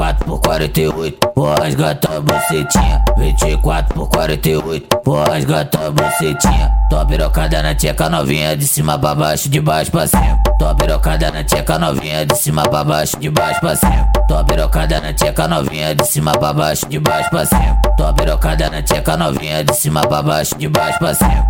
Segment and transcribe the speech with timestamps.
[0.00, 3.04] 24 por 48, pós gata bucetinha.
[3.18, 6.72] 24 por 48, pós gata bucetinha.
[6.88, 10.38] Tô birocada na tcheca novinha, de cima pra baixo, de baixo pra cima.
[10.58, 14.08] Tô birocada na tcheca novinha, de cima pra baixo, de baixo pra cima.
[14.26, 17.78] Tô birocada na tcheca novinha, de cima pra baixo, de baixo pra cima.
[17.98, 21.46] Tô birocada na tcheca novinha, de cima pra baixo, de baixo pra cima.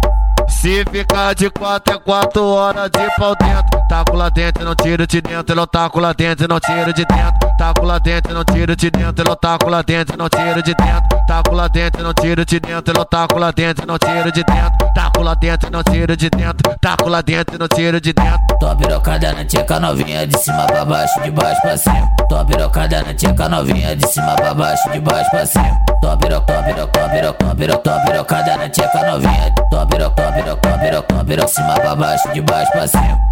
[0.49, 3.80] Se ficar de quatro é quatro horas de pau dentro.
[3.91, 5.59] Taco lá dentro, não tiro de dentro.
[5.59, 7.51] Eu taco lá dentro, não tiro de dentro.
[7.59, 9.29] Taco lá dentro, não tiro de dentro.
[9.29, 11.27] Eu taco lá dentro, não tiro de dentro.
[11.27, 13.01] Taco lá dentro, não tiro de dentro.
[13.01, 14.91] Eu taco lá dentro, não tiro de dentro.
[14.95, 16.77] Taco lá dentro, não tiro de dentro.
[16.81, 18.41] Taco lá dentro, não tiro de dentro.
[18.61, 22.09] Tô birocada na tcheca novinha, de cima pra baixo, de baixo pra cima.
[22.29, 25.77] Tô birocada na tcheca novinha, de cima pra baixo, de baixo pra cima.
[26.01, 29.53] Tô biro, tô biro, tô biro, tô tô birocada na tcheca novinha.
[29.69, 30.57] Tô biro, tô biro,
[31.03, 33.30] tô biro, tô cima pra baixo, de baixo pra cima.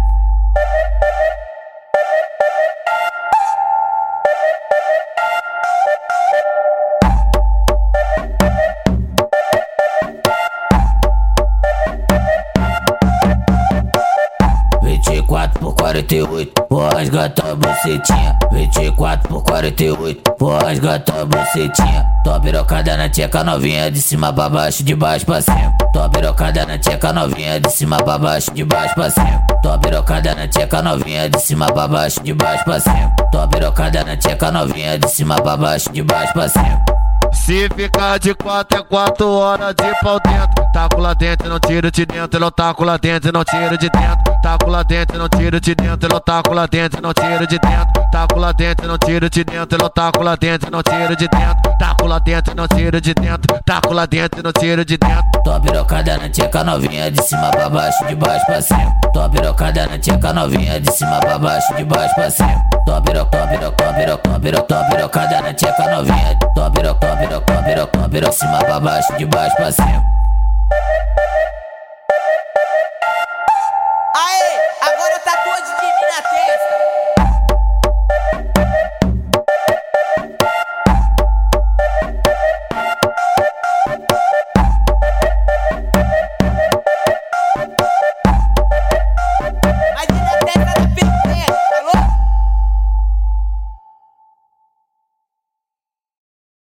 [15.39, 18.37] Quatro por quarenta e oito, pós gata bucetinha.
[18.51, 22.05] Vinte e quatro por quarenta e oito, pós gata bucetinha.
[22.25, 25.73] Tô birocada na tcheca novinha, de cima pra baixo, de baixo pra cima.
[25.93, 29.41] Tô birocada na tcheca novinha, de cima pra baixo, de baixo pra cima.
[29.63, 33.15] Tô birocada na tcheca novinha, de cima pra baixo, de baixo pra cima.
[33.31, 36.98] Tô birocada na tcheca novinha, de cima pra baixo, de baixo pra cima.
[37.49, 40.71] Se ficar de quatro é quatro horas de pau dentro.
[40.71, 42.45] Taco lá dentro, não tiro de dentro.
[42.45, 44.39] Eu taco lá dentro, não tiro de dentro.
[44.43, 46.13] Taco lá dentro, não tiro de dentro.
[46.13, 48.03] Eu taco lá dentro, não tiro de dentro.
[48.11, 49.83] Taco lá dentro, não tiro de dentro.
[49.83, 51.73] Eu taco lá dentro, não tiro de dentro.
[51.79, 53.59] Taco lá dentro, não tiro de dentro.
[53.65, 55.41] Taco lá dentro, não tiro de dentro.
[55.43, 58.93] Tô birocada na tcheca novinha, de cima pra baixo, de baixo pra cima.
[59.11, 62.61] Tô birocada na tcheca novinha, de cima pra baixo, de baixo pra cima.
[62.85, 63.01] Tô tô
[64.39, 66.48] biro, tô birocada na tcheca novinha
[67.69, 70.03] piroca, piroca, cima pra baixo, de baixo pra cima.